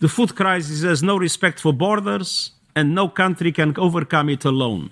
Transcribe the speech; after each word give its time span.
The 0.00 0.08
food 0.08 0.36
crisis 0.36 0.82
has 0.82 1.02
no 1.02 1.16
respect 1.16 1.58
for 1.60 1.72
borders, 1.72 2.52
and 2.76 2.94
no 2.94 3.08
country 3.08 3.50
can 3.50 3.74
overcome 3.76 4.28
it 4.28 4.44
alone. 4.44 4.90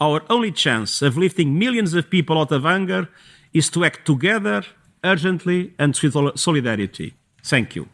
Our 0.00 0.22
only 0.30 0.52
chance 0.52 1.02
of 1.02 1.18
lifting 1.18 1.58
millions 1.58 1.94
of 1.94 2.08
people 2.08 2.38
out 2.38 2.52
of 2.52 2.62
hunger 2.62 3.08
is 3.52 3.68
to 3.70 3.84
act 3.84 4.06
together, 4.06 4.62
urgently, 5.02 5.74
and 5.78 5.98
with 6.02 6.38
solidarity. 6.38 7.14
Thank 7.42 7.74
you. 7.74 7.88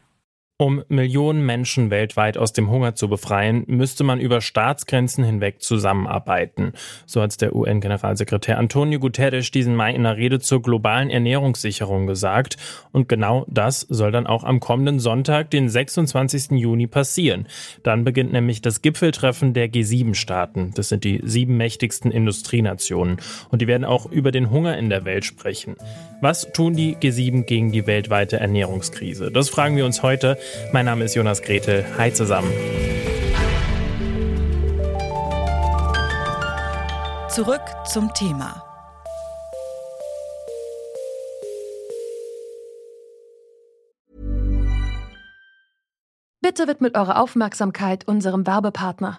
Um 0.59 0.83
Millionen 0.89 1.45
Menschen 1.45 1.91
weltweit 1.91 2.39
aus 2.39 2.55
dem 2.55 2.71
Hunger 2.71 2.95
zu 2.95 3.11
befreien, 3.11 3.65
müsste 3.67 4.05
man 4.05 4.19
über 4.19 4.41
Staatsgrenzen 4.41 5.23
hinweg 5.23 5.61
zusammenarbeiten. 5.61 6.73
So 7.05 7.21
hat 7.21 7.39
der 7.43 7.55
UN-Generalsekretär 7.55 8.57
Antonio 8.57 8.99
Guterres 8.99 9.51
diesen 9.51 9.77
Mai 9.77 9.91
in 9.91 10.07
einer 10.07 10.17
Rede 10.17 10.41
zur 10.41 10.63
globalen 10.63 11.11
Ernährungssicherung 11.11 12.07
gesagt. 12.07 12.57
Und 12.91 13.07
genau 13.07 13.45
das 13.51 13.81
soll 13.81 14.13
dann 14.13 14.27
auch 14.27 14.45
am 14.45 14.59
kommenden 14.59 14.99
Sonntag, 14.99 15.51
den 15.51 15.69
26. 15.69 16.53
Juni, 16.53 16.87
passieren. 16.87 17.49
Dann 17.83 18.05
beginnt 18.05 18.33
nämlich 18.33 18.63
das 18.63 18.81
Gipfeltreffen 18.81 19.53
der 19.53 19.71
G7-Staaten. 19.71 20.73
Das 20.75 20.89
sind 20.89 21.05
die 21.05 21.21
sieben 21.23 21.59
mächtigsten 21.59 22.11
Industrienationen. 22.11 23.19
Und 23.51 23.61
die 23.61 23.67
werden 23.67 23.85
auch 23.85 24.11
über 24.11 24.33
den 24.33 24.49
Hunger 24.49 24.79
in 24.79 24.89
der 24.89 25.05
Welt 25.05 25.27
sprechen. 25.27 25.77
Was 26.23 26.51
tun 26.55 26.73
die 26.75 26.97
G7 26.97 27.43
gegen 27.43 27.73
die 27.73 27.87
weltweite 27.87 28.39
Ernährungskrise? 28.39 29.31
Das 29.31 29.51
fragen 29.51 29.77
wir 29.77 29.85
uns 29.85 30.03
heute. 30.03 30.39
Mein 30.73 30.87
Name 30.87 31.05
ist 31.05 31.15
Jonas 31.15 31.43
Gretel. 31.43 31.85
Hi 31.97 32.13
zusammen. 32.13 32.51
Zurück 37.29 37.63
zum 37.85 38.13
Thema. 38.15 38.63
Bitte 46.41 46.69
widmet 46.69 46.97
eure 46.97 47.19
Aufmerksamkeit 47.19 48.07
unserem 48.07 48.47
Werbepartner. 48.47 49.19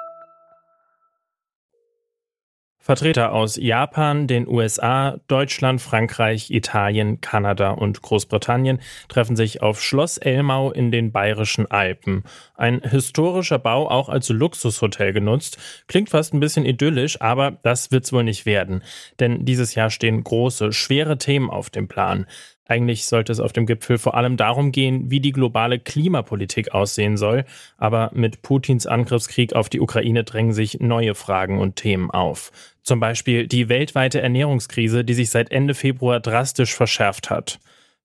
Vertreter 2.83 3.31
aus 3.31 3.57
Japan, 3.57 4.25
den 4.25 4.47
USA, 4.47 5.19
Deutschland, 5.27 5.81
Frankreich, 5.81 6.49
Italien, 6.49 7.21
Kanada 7.21 7.69
und 7.69 8.01
Großbritannien 8.01 8.79
treffen 9.07 9.35
sich 9.35 9.61
auf 9.61 9.83
Schloss 9.83 10.17
Elmau 10.17 10.71
in 10.71 10.89
den 10.91 11.11
Bayerischen 11.11 11.69
Alpen. 11.69 12.23
Ein 12.55 12.81
historischer 12.81 13.59
Bau, 13.59 13.87
auch 13.87 14.09
als 14.09 14.29
Luxushotel 14.29 15.13
genutzt. 15.13 15.59
Klingt 15.87 16.09
fast 16.09 16.33
ein 16.33 16.39
bisschen 16.39 16.65
idyllisch, 16.65 17.21
aber 17.21 17.51
das 17.51 17.91
wird's 17.91 18.11
wohl 18.11 18.23
nicht 18.23 18.47
werden. 18.47 18.81
Denn 19.19 19.45
dieses 19.45 19.75
Jahr 19.75 19.91
stehen 19.91 20.23
große, 20.23 20.73
schwere 20.73 21.19
Themen 21.19 21.51
auf 21.51 21.69
dem 21.69 21.87
Plan. 21.87 22.25
Eigentlich 22.71 23.05
sollte 23.05 23.33
es 23.33 23.41
auf 23.41 23.51
dem 23.51 23.65
Gipfel 23.65 23.97
vor 23.97 24.15
allem 24.15 24.37
darum 24.37 24.71
gehen, 24.71 25.11
wie 25.11 25.19
die 25.19 25.33
globale 25.33 25.77
Klimapolitik 25.77 26.71
aussehen 26.71 27.17
soll, 27.17 27.43
aber 27.77 28.11
mit 28.13 28.43
Putins 28.43 28.87
Angriffskrieg 28.87 29.51
auf 29.51 29.67
die 29.67 29.81
Ukraine 29.81 30.23
drängen 30.23 30.53
sich 30.53 30.79
neue 30.79 31.13
Fragen 31.13 31.59
und 31.59 31.75
Themen 31.75 32.09
auf. 32.11 32.53
Zum 32.81 33.01
Beispiel 33.01 33.45
die 33.45 33.67
weltweite 33.67 34.21
Ernährungskrise, 34.21 35.03
die 35.03 35.15
sich 35.15 35.31
seit 35.31 35.51
Ende 35.51 35.73
Februar 35.73 36.21
drastisch 36.21 36.73
verschärft 36.73 37.29
hat. 37.29 37.59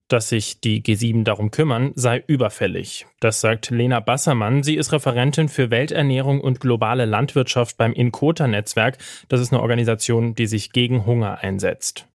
Dass 0.08 0.30
sich 0.30 0.60
die 0.60 0.82
G7 0.82 1.22
darum 1.22 1.52
kümmern, 1.52 1.92
sei 1.94 2.24
überfällig. 2.26 3.06
Das 3.20 3.40
sagt 3.40 3.70
Lena 3.70 4.00
Bassermann. 4.00 4.64
Sie 4.64 4.74
ist 4.74 4.92
Referentin 4.92 5.48
für 5.48 5.70
Welternährung 5.70 6.40
und 6.40 6.58
globale 6.58 7.04
Landwirtschaft 7.04 7.76
beim 7.76 7.92
Inkota-Netzwerk. 7.92 8.98
Das 9.28 9.40
ist 9.40 9.52
eine 9.52 9.62
Organisation, 9.62 10.34
die 10.34 10.48
sich 10.48 10.72
gegen 10.72 11.06
Hunger 11.06 11.38
einsetzt. 11.38 12.08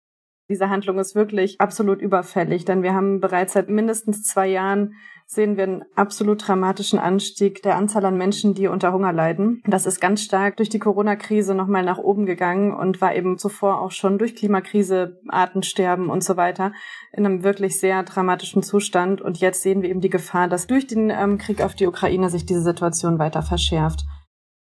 Diese 0.51 0.69
Handlung 0.69 0.99
ist 0.99 1.15
wirklich 1.15 1.61
absolut 1.61 2.01
überfällig, 2.01 2.65
denn 2.65 2.83
wir 2.83 2.93
haben 2.93 3.21
bereits 3.21 3.53
seit 3.53 3.69
mindestens 3.69 4.23
zwei 4.23 4.47
Jahren 4.47 4.95
sehen 5.25 5.55
wir 5.55 5.63
einen 5.63 5.85
absolut 5.95 6.45
dramatischen 6.45 6.99
Anstieg 6.99 7.63
der 7.63 7.77
Anzahl 7.77 8.03
an 8.03 8.17
Menschen, 8.17 8.53
die 8.53 8.67
unter 8.67 8.91
Hunger 8.91 9.13
leiden. 9.13 9.63
Das 9.65 9.85
ist 9.85 10.01
ganz 10.01 10.21
stark 10.23 10.57
durch 10.57 10.67
die 10.67 10.79
Corona-Krise 10.79 11.55
nochmal 11.55 11.85
nach 11.85 11.99
oben 11.99 12.25
gegangen 12.25 12.73
und 12.73 12.99
war 12.99 13.15
eben 13.15 13.37
zuvor 13.37 13.79
auch 13.79 13.91
schon 13.91 14.17
durch 14.17 14.35
Klimakrise, 14.35 15.21
Artensterben 15.29 16.09
und 16.09 16.21
so 16.21 16.35
weiter 16.35 16.73
in 17.13 17.25
einem 17.25 17.45
wirklich 17.45 17.79
sehr 17.79 18.03
dramatischen 18.03 18.61
Zustand. 18.61 19.21
Und 19.21 19.37
jetzt 19.37 19.61
sehen 19.61 19.81
wir 19.81 19.89
eben 19.89 20.01
die 20.01 20.09
Gefahr, 20.09 20.49
dass 20.49 20.67
durch 20.67 20.85
den 20.85 21.09
ähm, 21.09 21.37
Krieg 21.37 21.61
auf 21.61 21.75
die 21.75 21.87
Ukraine 21.87 22.29
sich 22.29 22.45
diese 22.45 22.61
Situation 22.61 23.19
weiter 23.19 23.41
verschärft. 23.41 24.03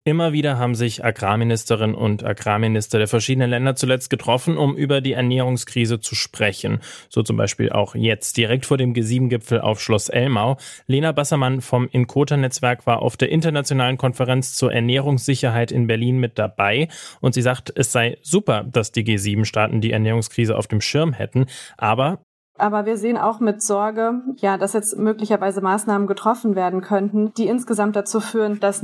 Immer 0.09 0.33
wieder 0.33 0.57
haben 0.57 0.75
sich 0.75 1.05
Agrarministerinnen 1.05 1.95
und 1.95 2.25
Agrarminister 2.25 2.97
der 2.97 3.09
verschiedenen 3.09 3.51
Länder 3.51 3.77
zuletzt 3.77 4.09
getroffen, 4.09 4.57
um 4.57 4.75
über 4.75 5.03
die 5.03 5.13
Ernährungskrise 5.13 6.01
zu 6.01 6.15
sprechen. 6.15 6.81
So 7.11 7.23
zum 7.23 7.37
Beispiel 7.37 7.69
auch 7.69 7.95
jetzt, 7.95 8.39
direkt 8.39 8.65
vor 8.65 8.79
dem 8.79 8.95
G7-Gipfel 8.95 9.61
auf 9.61 9.83
Schloss 9.83 10.09
Elmau. 10.09 10.57
Lena 10.87 11.13
Bassermann 11.13 11.61
vom 11.61 11.91
Inkota-Netzwerk 11.93 12.87
war 12.87 13.03
auf 13.03 13.19
der 13.19 13.29
internationalen 13.29 13.99
Konferenz 13.99 14.55
zur 14.55 14.73
Ernährungssicherheit 14.73 15.73
in 15.73 15.87
Berlin 15.87 16.17
mit 16.17 16.39
dabei 16.39 16.89
und 17.21 17.35
sie 17.35 17.43
sagt, 17.43 17.71
es 17.77 17.93
sei 17.93 18.17
super, 18.23 18.65
dass 18.65 18.93
die 18.93 19.05
G7-Staaten 19.05 19.83
die 19.83 19.93
Ernährungskrise 19.93 20.57
auf 20.57 20.69
dem 20.69 20.81
Schirm 20.81 21.13
hätten, 21.13 21.45
aber 21.77 22.23
aber 22.59 22.87
wir 22.87 22.97
sehen 22.97 23.17
auch 23.17 23.39
mit 23.39 23.63
Sorge, 23.63 24.21
ja, 24.39 24.59
dass 24.59 24.73
jetzt 24.73 24.99
möglicherweise 24.99 25.61
Maßnahmen 25.61 26.09
getroffen 26.09 26.57
werden 26.57 26.81
könnten, 26.81 27.33
die 27.35 27.47
insgesamt 27.47 27.95
dazu 27.95 28.21
führen, 28.21 28.59
dass 28.59 28.83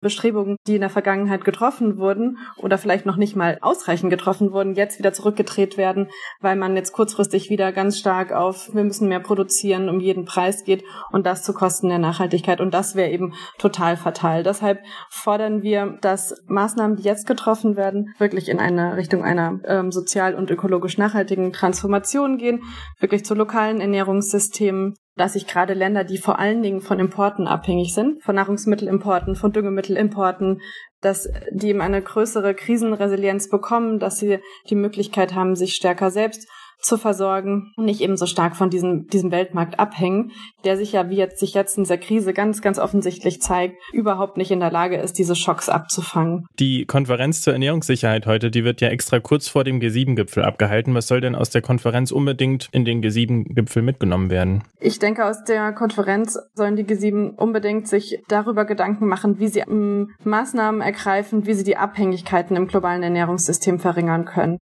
Nachhaltigkeitsbestrebungen, 0.00 0.56
die 0.66 0.76
in 0.76 0.80
der 0.80 0.90
Vergangenheit 0.90 1.44
getroffen 1.44 1.98
wurden 1.98 2.38
oder 2.56 2.78
vielleicht 2.78 3.06
noch 3.06 3.16
nicht 3.16 3.36
mal 3.36 3.58
ausreichend 3.60 4.10
getroffen 4.10 4.52
wurden, 4.52 4.74
jetzt 4.74 4.98
wieder 4.98 5.12
zurückgedreht 5.12 5.76
werden, 5.76 6.08
weil 6.40 6.56
man 6.56 6.76
jetzt 6.76 6.92
kurzfristig 6.92 7.50
wieder 7.50 7.72
ganz 7.72 7.98
stark 7.98 8.32
auf, 8.32 8.74
wir 8.74 8.84
müssen 8.84 9.08
mehr 9.08 9.20
produzieren, 9.20 9.88
um 9.88 10.00
jeden 10.00 10.24
Preis 10.24 10.64
geht 10.64 10.84
und 11.10 11.26
das 11.26 11.42
zu 11.42 11.52
Kosten 11.52 11.88
der 11.88 11.98
Nachhaltigkeit. 11.98 12.60
Und 12.60 12.74
das 12.74 12.94
wäre 12.94 13.10
eben 13.10 13.34
total 13.58 13.96
fatal. 13.96 14.42
Deshalb 14.42 14.82
fordern 15.10 15.62
wir, 15.62 15.98
dass 16.00 16.34
Maßnahmen, 16.46 16.96
die 16.96 17.04
jetzt 17.04 17.26
getroffen 17.26 17.76
werden, 17.76 18.14
wirklich 18.18 18.48
in 18.48 18.58
eine 18.58 18.96
Richtung 18.96 19.24
einer 19.24 19.60
ähm, 19.64 19.92
sozial 19.92 20.34
und 20.34 20.50
ökologisch 20.50 20.98
nachhaltigen 20.98 21.52
Transformation 21.52 22.38
gehen 22.38 22.62
wirklich 23.00 23.24
zu 23.24 23.34
lokalen 23.34 23.80
Ernährungssystemen, 23.80 24.94
dass 25.18 25.34
sich 25.34 25.46
gerade 25.46 25.74
Länder, 25.74 26.04
die 26.04 26.18
vor 26.18 26.38
allen 26.38 26.62
Dingen 26.62 26.80
von 26.80 26.98
Importen 26.98 27.46
abhängig 27.46 27.92
sind, 27.92 28.22
von 28.22 28.36
Nahrungsmittelimporten, 28.36 29.36
von 29.36 29.52
Düngemittelimporten, 29.52 30.60
dass 31.00 31.28
die 31.50 31.68
eben 31.68 31.80
eine 31.80 32.00
größere 32.02 32.54
Krisenresilienz 32.54 33.50
bekommen, 33.50 33.98
dass 33.98 34.18
sie 34.18 34.38
die 34.70 34.74
Möglichkeit 34.74 35.34
haben, 35.34 35.56
sich 35.56 35.74
stärker 35.74 36.10
selbst 36.10 36.48
zu 36.80 36.96
versorgen 36.96 37.72
und 37.76 37.84
nicht 37.84 38.00
eben 38.00 38.16
so 38.16 38.26
stark 38.26 38.56
von 38.56 38.70
diesem, 38.70 39.08
diesem 39.08 39.30
Weltmarkt 39.30 39.78
abhängen, 39.78 40.32
der 40.64 40.76
sich 40.76 40.92
ja, 40.92 41.10
wie 41.10 41.16
jetzt 41.16 41.38
sich 41.38 41.54
jetzt 41.54 41.76
in 41.76 41.84
dieser 41.84 41.98
Krise 41.98 42.32
ganz, 42.32 42.62
ganz 42.62 42.78
offensichtlich 42.78 43.42
zeigt, 43.42 43.76
überhaupt 43.92 44.36
nicht 44.36 44.50
in 44.50 44.60
der 44.60 44.70
Lage 44.70 44.96
ist, 44.96 45.18
diese 45.18 45.34
Schocks 45.34 45.68
abzufangen. 45.68 46.46
Die 46.58 46.84
Konferenz 46.86 47.42
zur 47.42 47.52
Ernährungssicherheit 47.52 48.26
heute, 48.26 48.50
die 48.50 48.64
wird 48.64 48.80
ja 48.80 48.88
extra 48.88 49.18
kurz 49.20 49.48
vor 49.48 49.64
dem 49.64 49.80
G7-Gipfel 49.80 50.44
abgehalten. 50.44 50.94
Was 50.94 51.08
soll 51.08 51.20
denn 51.20 51.34
aus 51.34 51.50
der 51.50 51.62
Konferenz 51.62 52.12
unbedingt 52.12 52.68
in 52.72 52.84
den 52.84 53.02
G7-Gipfel 53.02 53.82
mitgenommen 53.82 54.30
werden? 54.30 54.62
Ich 54.80 54.98
denke, 54.98 55.26
aus 55.26 55.44
der 55.44 55.72
Konferenz 55.72 56.38
sollen 56.54 56.76
die 56.76 56.84
G7 56.84 57.34
unbedingt 57.34 57.88
sich 57.88 58.20
darüber 58.28 58.64
Gedanken 58.64 59.06
machen, 59.06 59.38
wie 59.38 59.48
sie 59.48 59.60
ähm, 59.60 60.10
Maßnahmen 60.24 60.80
ergreifen, 60.80 61.46
wie 61.46 61.54
sie 61.54 61.64
die 61.64 61.76
Abhängigkeiten 61.76 62.56
im 62.56 62.68
globalen 62.68 63.02
Ernährungssystem 63.02 63.78
verringern 63.78 64.24
können. 64.24 64.58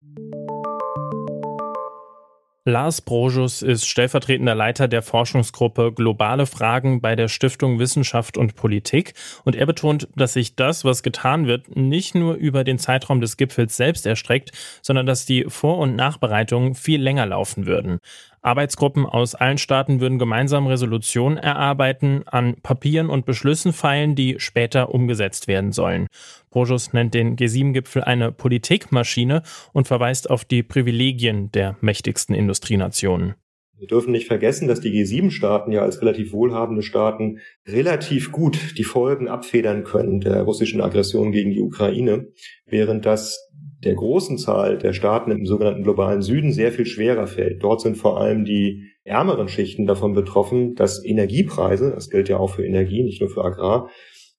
Lars 2.68 3.00
Brojus 3.00 3.62
ist 3.62 3.86
stellvertretender 3.86 4.56
Leiter 4.56 4.88
der 4.88 5.00
Forschungsgruppe 5.00 5.92
Globale 5.92 6.46
Fragen 6.46 7.00
bei 7.00 7.14
der 7.14 7.28
Stiftung 7.28 7.78
Wissenschaft 7.78 8.36
und 8.36 8.56
Politik 8.56 9.14
und 9.44 9.54
er 9.54 9.66
betont, 9.66 10.08
dass 10.16 10.32
sich 10.32 10.56
das, 10.56 10.84
was 10.84 11.04
getan 11.04 11.46
wird, 11.46 11.76
nicht 11.76 12.16
nur 12.16 12.34
über 12.34 12.64
den 12.64 12.80
Zeitraum 12.80 13.20
des 13.20 13.36
Gipfels 13.36 13.76
selbst 13.76 14.04
erstreckt, 14.04 14.50
sondern 14.82 15.06
dass 15.06 15.24
die 15.24 15.44
Vor- 15.46 15.78
und 15.78 15.94
Nachbereitungen 15.94 16.74
viel 16.74 17.00
länger 17.00 17.26
laufen 17.26 17.66
würden. 17.66 18.00
Arbeitsgruppen 18.42 19.06
aus 19.06 19.34
allen 19.34 19.58
Staaten 19.58 20.00
würden 20.00 20.18
gemeinsam 20.18 20.66
Resolutionen 20.66 21.38
erarbeiten, 21.38 22.22
an 22.26 22.56
Papieren 22.62 23.08
und 23.08 23.26
Beschlüssen 23.26 23.72
feilen, 23.72 24.14
die 24.14 24.36
später 24.38 24.94
umgesetzt 24.94 25.48
werden 25.48 25.72
sollen. 25.72 26.06
Brojus 26.50 26.92
nennt 26.92 27.14
den 27.14 27.36
G7-Gipfel 27.36 28.04
eine 28.04 28.32
Politikmaschine 28.32 29.42
und 29.72 29.86
verweist 29.86 30.30
auf 30.30 30.44
die 30.44 30.62
Privilegien 30.62 31.50
der 31.52 31.76
mächtigsten 31.80 32.34
Industrienationen. 32.34 33.34
Wir 33.78 33.88
dürfen 33.88 34.12
nicht 34.12 34.26
vergessen, 34.26 34.68
dass 34.68 34.80
die 34.80 34.90
G7-Staaten 34.90 35.70
ja 35.70 35.82
als 35.82 36.00
relativ 36.00 36.32
wohlhabende 36.32 36.82
Staaten 36.82 37.40
relativ 37.68 38.32
gut 38.32 38.78
die 38.78 38.84
Folgen 38.84 39.28
abfedern 39.28 39.84
können 39.84 40.20
der 40.20 40.42
russischen 40.42 40.80
Aggression 40.80 41.30
gegen 41.30 41.50
die 41.50 41.60
Ukraine, 41.60 42.28
während 42.64 43.04
das 43.04 43.38
der 43.84 43.94
großen 43.94 44.38
Zahl 44.38 44.78
der 44.78 44.94
Staaten 44.94 45.30
im 45.30 45.44
sogenannten 45.44 45.82
globalen 45.82 46.22
Süden 46.22 46.52
sehr 46.52 46.72
viel 46.72 46.86
schwerer 46.86 47.26
fällt. 47.26 47.62
Dort 47.62 47.82
sind 47.82 47.98
vor 47.98 48.18
allem 48.18 48.44
die 48.44 48.92
ärmeren 49.04 49.48
Schichten 49.48 49.86
davon 49.86 50.14
betroffen, 50.14 50.74
dass 50.74 51.04
Energiepreise, 51.04 51.92
das 51.94 52.08
gilt 52.08 52.30
ja 52.30 52.38
auch 52.38 52.54
für 52.54 52.64
Energie, 52.64 53.02
nicht 53.02 53.20
nur 53.20 53.30
für 53.30 53.44
Agrar, 53.44 53.90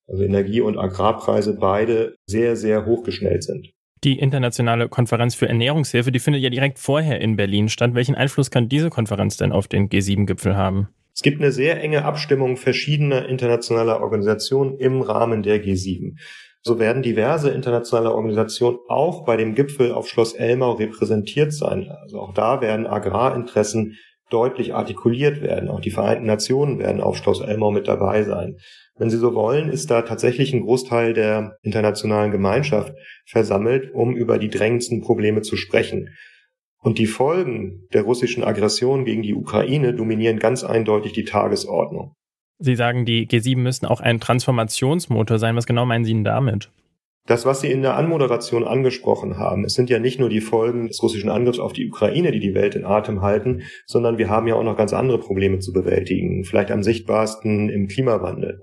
also 0.08 0.24
Energie- 0.24 0.62
und 0.62 0.78
Agrarpreise 0.78 1.58
beide 1.60 2.16
sehr, 2.26 2.56
sehr 2.56 2.86
hochgeschnellt 2.86 3.44
sind. 3.44 3.72
Die 4.04 4.20
internationale 4.20 4.90
Konferenz 4.90 5.34
für 5.36 5.48
Ernährungshilfe, 5.48 6.12
die 6.12 6.20
findet 6.20 6.44
ja 6.44 6.50
direkt 6.50 6.80
vorher 6.80 7.20
in 7.20 7.36
Berlin 7.36 7.68
statt. 7.70 7.94
Welchen 7.94 8.16
Einfluss 8.16 8.52
kann 8.52 8.70
diese 8.70 8.90
Konferenz 8.90 9.38
denn 9.38 9.52
auf 9.52 9.68
den 9.68 9.90
G7-Gipfel 9.90 10.56
haben? 10.56 10.90
Es 11.16 11.24
gibt 11.24 11.42
eine 11.42 11.52
sehr 11.52 11.82
enge 11.82 12.06
Abstimmung 12.06 12.58
verschiedener 12.58 13.28
internationaler 13.28 14.02
Organisationen 14.02 14.78
im 14.78 15.02
Rahmen 15.02 15.42
der 15.42 15.64
G7. 15.64 16.16
So 16.62 16.78
werden 16.78 17.02
diverse 17.02 17.50
internationale 17.50 18.14
Organisationen 18.14 18.78
auch 18.88 19.26
bei 19.26 19.36
dem 19.36 19.56
Gipfel 19.56 19.94
auf 19.94 20.08
Schloss 20.08 20.34
Elmau 20.34 20.74
repräsentiert 20.74 21.54
sein. 21.54 21.90
Also 22.04 22.20
auch 22.20 22.34
da 22.34 22.62
werden 22.62 22.86
Agrarinteressen 22.86 23.98
deutlich 24.30 24.74
artikuliert 24.74 25.42
werden. 25.42 25.70
Auch 25.70 25.80
die 25.80 25.92
Vereinten 25.92 26.26
Nationen 26.26 26.80
werden 26.80 27.02
auf 27.02 27.18
Schloss 27.18 27.42
Elmau 27.42 27.72
mit 27.72 27.88
dabei 27.88 28.24
sein. 28.24 28.58
Wenn 28.98 29.10
Sie 29.10 29.18
so 29.18 29.36
wollen, 29.36 29.70
ist 29.70 29.92
da 29.92 30.02
tatsächlich 30.02 30.54
ein 30.54 30.62
Großteil 30.62 31.14
der 31.14 31.58
internationalen 31.62 32.32
Gemeinschaft 32.32 32.94
versammelt, 33.26 33.94
um 33.94 34.16
über 34.16 34.40
die 34.40 34.50
drängendsten 34.50 35.02
Probleme 35.02 35.42
zu 35.42 35.56
sprechen. 35.56 36.10
Und 36.80 36.98
die 37.00 37.06
Folgen 37.06 37.88
der 37.94 38.04
russischen 38.04 38.44
Aggression 38.44 39.06
gegen 39.06 39.22
die 39.22 39.34
Ukraine 39.34 39.94
dominieren 39.94 40.40
ganz 40.40 40.64
eindeutig 40.64 41.14
die 41.14 41.26
Tagesordnung. 41.26 42.14
Sie 42.60 42.76
sagen, 42.76 43.06
die 43.06 43.28
G7 43.28 43.58
müssten 43.58 43.86
auch 43.86 44.02
ein 44.02 44.20
Transformationsmotor 44.20 45.38
sein. 45.38 45.56
Was 45.56 45.68
genau 45.68 45.86
meinen 45.86 46.06
Sie 46.06 46.14
denn 46.14 46.24
damit? 46.24 46.72
Das, 47.28 47.46
was 47.46 47.60
Sie 47.60 47.70
in 47.70 47.82
der 47.82 47.98
Anmoderation 47.98 48.64
angesprochen 48.64 49.38
haben, 49.38 49.66
es 49.66 49.74
sind 49.74 49.90
ja 49.90 50.00
nicht 50.00 50.18
nur 50.18 50.30
die 50.30 50.40
Folgen 50.40 50.88
des 50.88 51.04
russischen 51.04 51.30
Angriffs 51.30 51.60
auf 51.60 51.74
die 51.74 51.86
Ukraine, 51.86 52.32
die 52.32 52.40
die 52.40 52.56
Welt 52.56 52.74
in 52.74 52.86
Atem 52.86 53.22
halten, 53.22 53.64
sondern 53.86 54.18
wir 54.18 54.30
haben 54.30 54.48
ja 54.48 54.56
auch 54.56 54.64
noch 54.64 54.78
ganz 54.78 54.94
andere 54.94 55.20
Probleme 55.20 55.60
zu 55.60 55.74
bewältigen. 55.74 56.46
Vielleicht 56.46 56.72
am 56.72 56.84
sichtbarsten 56.84 57.70
im 57.70 57.88
Klimawandel. 57.90 58.62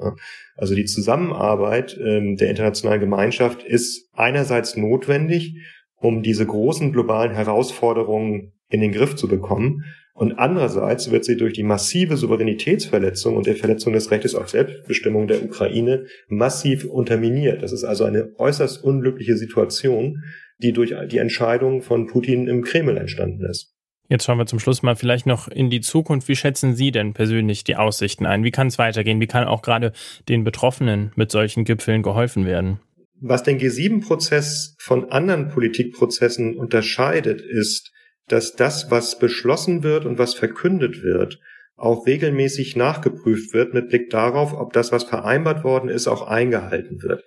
Also 0.57 0.75
die 0.75 0.87
Zusammenarbeit 0.87 1.99
ähm, 2.03 2.37
der 2.37 2.49
internationalen 2.49 3.01
Gemeinschaft 3.01 3.63
ist 3.63 4.09
einerseits 4.15 4.77
notwendig, 4.77 5.57
um 5.97 6.23
diese 6.23 6.47
großen 6.47 6.91
globalen 6.91 7.33
Herausforderungen 7.33 8.55
in 8.71 8.81
den 8.81 8.93
Griff 8.93 9.15
zu 9.15 9.29
bekommen. 9.29 9.85
Und 10.17 10.39
andererseits 10.39 11.11
wird 11.11 11.25
sie 11.25 11.37
durch 11.37 11.55
die 11.55 11.65
massive 11.65 12.17
Souveränitätsverletzung 12.17 13.37
und 13.37 13.47
der 13.47 13.57
Verletzung 13.57 13.93
des 13.93 14.13
Rechtes 14.13 14.37
auf 14.37 14.49
Selbstbestimmung 14.49 15.27
der 15.27 15.45
Ukraine 15.45 16.07
massiv 16.29 16.85
unterminiert. 16.85 17.65
Das 17.65 17.73
ist 17.73 17.83
also 17.83 18.05
eine 18.05 18.33
äußerst 18.39 18.83
unglückliche 18.85 19.37
Situation, 19.37 20.23
die 20.59 20.73
durch 20.73 20.95
die 21.11 21.19
Entscheidung 21.19 21.83
von 21.83 22.07
Putin 22.07 22.47
im 22.47 22.63
Kreml 22.63 22.97
entstanden 22.97 23.45
ist. 23.45 23.75
Jetzt 24.09 24.25
schauen 24.25 24.39
wir 24.39 24.47
zum 24.47 24.61
Schluss 24.61 24.83
mal 24.85 24.95
vielleicht 24.95 25.27
noch 25.27 25.49
in 25.49 25.69
die 25.69 25.81
Zukunft. 25.81 26.29
Wie 26.29 26.37
schätzen 26.37 26.77
Sie 26.77 26.93
denn 26.93 27.15
persönlich 27.15 27.65
die 27.65 27.75
Aussichten 27.75 28.27
ein? 28.27 28.45
Wie 28.45 28.53
kann 28.53 28.69
es 28.69 28.79
weitergehen? 28.79 29.21
Wie 29.21 29.27
kann 29.27 29.45
auch 29.45 29.63
gerade 29.63 29.93
den 30.29 30.45
Betroffenen 30.45 31.11
mit 31.17 31.33
solchen 31.33 31.65
Gipfeln 31.65 32.03
geholfen 32.03 32.47
werden? 32.47 32.79
Was 33.21 33.43
den 33.43 33.59
G7-Prozess 33.59 34.77
von 34.79 35.11
anderen 35.11 35.49
Politikprozessen 35.49 36.57
unterscheidet, 36.57 37.41
ist, 37.41 37.93
dass 38.29 38.55
das, 38.55 38.91
was 38.91 39.19
beschlossen 39.19 39.83
wird 39.83 40.05
und 40.07 40.19
was 40.19 40.35
verkündet 40.35 41.03
wird, 41.03 41.39
auch 41.77 42.07
regelmäßig 42.07 42.77
nachgeprüft 42.77 43.53
wird 43.53 43.75
mit 43.75 43.89
Blick 43.89 44.11
darauf, 44.11 44.53
ob 44.55 44.73
das, 44.73 44.93
was 44.93 45.05
vereinbart 45.05 45.65
worden 45.65 45.89
ist, 45.89 46.07
auch 46.07 46.27
eingehalten 46.27 47.03
wird. 47.03 47.23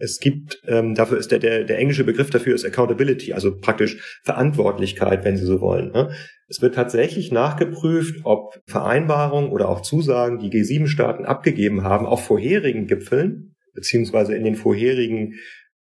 Es 0.00 0.20
gibt, 0.20 0.62
ähm, 0.66 0.94
dafür 0.94 1.18
ist 1.18 1.32
der, 1.32 1.40
der, 1.40 1.64
der 1.64 1.78
englische 1.78 2.04
Begriff 2.04 2.30
dafür 2.30 2.54
ist 2.54 2.64
Accountability, 2.64 3.32
also 3.32 3.58
praktisch 3.58 4.20
Verantwortlichkeit, 4.22 5.24
wenn 5.24 5.36
Sie 5.36 5.44
so 5.44 5.60
wollen. 5.60 5.90
Ne? 5.90 6.10
Es 6.46 6.62
wird 6.62 6.76
tatsächlich 6.76 7.32
nachgeprüft, 7.32 8.20
ob 8.22 8.60
Vereinbarungen 8.66 9.50
oder 9.50 9.68
auch 9.68 9.82
Zusagen, 9.82 10.38
die 10.38 10.50
G7-Staaten 10.50 11.24
abgegeben 11.24 11.82
haben, 11.82 12.06
auf 12.06 12.24
vorherigen 12.24 12.86
Gipfeln, 12.86 13.56
beziehungsweise 13.74 14.36
in 14.36 14.44
den 14.44 14.54
vorherigen 14.54 15.34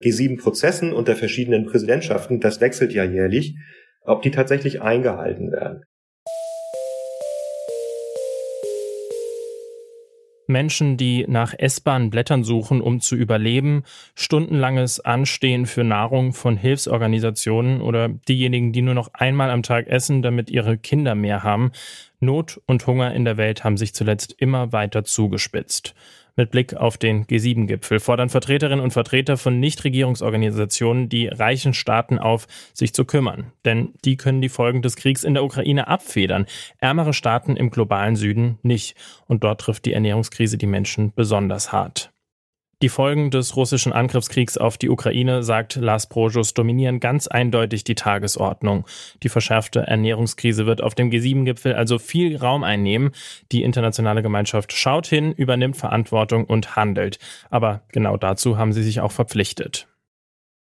G7-Prozessen 0.03 0.93
unter 0.93 1.15
verschiedenen 1.15 1.65
Präsidentschaften, 1.65 2.39
das 2.39 2.59
wechselt 2.59 2.93
ja 2.93 3.03
jährlich, 3.03 3.55
ob 4.07 4.21
die 4.21 4.31
tatsächlich 4.31 4.81
eingehalten 4.81 5.51
werden. 5.51 5.83
Menschen, 10.47 10.95
die 10.95 11.25
nach 11.27 11.53
essbaren 11.57 12.09
Blättern 12.09 12.43
suchen, 12.43 12.81
um 12.81 13.01
zu 13.01 13.15
überleben, 13.15 13.83
stundenlanges 14.15 15.01
Anstehen 15.01 15.65
für 15.65 15.83
Nahrung 15.83 16.31
von 16.31 16.55
Hilfsorganisationen 16.55 17.81
oder 17.81 18.07
diejenigen, 18.07 18.71
die 18.71 18.81
nur 18.81 18.93
noch 18.93 19.09
einmal 19.13 19.51
am 19.51 19.61
Tag 19.61 19.87
essen, 19.87 20.21
damit 20.21 20.49
ihre 20.49 20.77
Kinder 20.77 21.15
mehr 21.15 21.43
haben. 21.43 21.71
Not 22.21 22.61
und 22.65 22.87
Hunger 22.87 23.13
in 23.13 23.25
der 23.25 23.35
Welt 23.35 23.65
haben 23.65 23.77
sich 23.77 23.93
zuletzt 23.93 24.33
immer 24.37 24.71
weiter 24.71 25.03
zugespitzt. 25.03 25.93
Mit 26.39 26.51
Blick 26.51 26.75
auf 26.75 26.99
den 26.99 27.25
G7-Gipfel 27.25 27.99
fordern 27.99 28.29
Vertreterinnen 28.29 28.79
und 28.79 28.91
Vertreter 28.91 29.37
von 29.37 29.59
Nichtregierungsorganisationen 29.59 31.09
die 31.09 31.27
reichen 31.27 31.73
Staaten 31.73 32.19
auf, 32.19 32.45
sich 32.75 32.93
zu 32.93 33.05
kümmern. 33.05 33.51
Denn 33.65 33.95
die 34.05 34.17
können 34.17 34.39
die 34.39 34.49
Folgen 34.49 34.83
des 34.83 34.95
Kriegs 34.95 35.23
in 35.23 35.33
der 35.33 35.43
Ukraine 35.43 35.87
abfedern. 35.87 36.45
Ärmere 36.77 37.13
Staaten 37.13 37.55
im 37.55 37.71
globalen 37.71 38.15
Süden 38.15 38.59
nicht. 38.61 38.95
Und 39.25 39.43
dort 39.43 39.61
trifft 39.61 39.85
die 39.85 39.93
Ernährungskrise 39.93 40.59
die 40.59 40.67
Menschen 40.67 41.11
besonders 41.15 41.71
hart. 41.71 42.11
Die 42.83 42.89
Folgen 42.89 43.31
des 43.31 43.55
russischen 43.55 43.91
Angriffskriegs 43.91 44.55
auf 44.55 44.77
die 44.77 44.91
Ukraine, 44.91 45.41
sagt 45.41 45.77
Lars 45.77 46.05
Brojus, 46.05 46.53
dominieren 46.53 46.99
ganz 46.99 47.25
eindeutig 47.25 47.83
die 47.85 47.95
Tagesordnung. 47.95 48.85
Die 49.23 49.29
verschärfte 49.29 49.79
Ernährungskrise 49.79 50.67
wird 50.67 50.83
auf 50.83 50.93
dem 50.93 51.09
G7-Gipfel 51.09 51.73
also 51.73 51.97
viel 51.97 52.37
Raum 52.37 52.63
einnehmen. 52.63 53.13
Die 53.51 53.63
internationale 53.63 54.21
Gemeinschaft 54.21 54.73
schaut 54.73 55.07
hin, 55.07 55.31
übernimmt 55.31 55.77
Verantwortung 55.77 56.45
und 56.45 56.75
handelt. 56.75 57.17
Aber 57.49 57.81
genau 57.91 58.15
dazu 58.15 58.59
haben 58.59 58.73
sie 58.73 58.83
sich 58.83 59.01
auch 59.01 59.11
verpflichtet. 59.11 59.87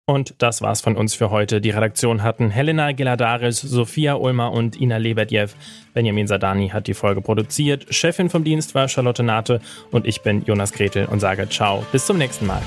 Und 0.09 0.37
das 0.39 0.63
war's 0.63 0.81
von 0.81 0.97
uns 0.97 1.15
für 1.15 1.31
heute. 1.31 1.61
Die 1.61 1.71
Redaktion 1.71 2.23
hatten 2.23 2.51
Helena 2.51 2.93
Geladaris, 2.93 3.61
Sophia 3.61 4.15
Ulmer 4.15 4.53
und 4.53 4.81
Ina 4.81 4.99
Lebedjew. 4.99 5.49
Benjamin 5.95 6.29
Sadani 6.29 6.69
hat 6.69 6.87
die 6.87 6.95
Folge 6.95 7.21
produziert. 7.21 7.93
Chefin 7.93 8.31
vom 8.31 8.45
Dienst 8.45 8.77
war 8.77 8.87
Charlotte 8.89 9.25
Nate 9.25 9.61
und 9.91 10.07
ich 10.07 10.23
bin 10.23 10.45
Jonas 10.45 10.73
Gretel 10.73 11.07
und 11.07 11.19
sage 11.19 11.49
Ciao. 11.49 11.85
Bis 11.91 12.07
zum 12.07 12.19
nächsten 12.19 12.47
Mal. 12.47 12.63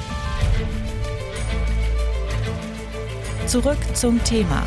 Zurück 3.45 3.79
zum 3.93 4.21
Thema 4.25 4.63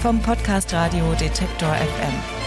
vom 0.00 0.22
Podcast 0.22 0.72
Radio 0.72 1.12
Detektor 1.20 1.74
FM. 1.74 2.39